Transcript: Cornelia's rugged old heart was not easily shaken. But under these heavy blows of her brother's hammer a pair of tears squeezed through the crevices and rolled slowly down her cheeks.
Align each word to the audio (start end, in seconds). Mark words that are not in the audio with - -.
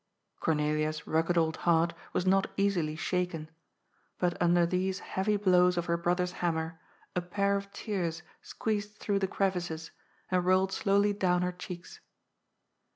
Cornelia's 0.39 1.05
rugged 1.05 1.37
old 1.37 1.57
heart 1.57 1.93
was 2.11 2.25
not 2.25 2.49
easily 2.57 2.95
shaken. 2.95 3.51
But 4.17 4.35
under 4.41 4.65
these 4.65 4.97
heavy 4.97 5.37
blows 5.37 5.77
of 5.77 5.85
her 5.85 5.95
brother's 5.95 6.31
hammer 6.41 6.79
a 7.15 7.21
pair 7.21 7.55
of 7.55 7.71
tears 7.71 8.23
squeezed 8.41 8.95
through 8.95 9.19
the 9.19 9.27
crevices 9.27 9.91
and 10.31 10.43
rolled 10.43 10.71
slowly 10.71 11.13
down 11.13 11.43
her 11.43 11.51
cheeks. 11.51 11.99